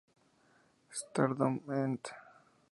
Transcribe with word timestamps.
Stardom 0.99 1.61
Ent. 1.69 2.05